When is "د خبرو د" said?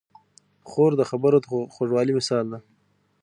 0.97-1.45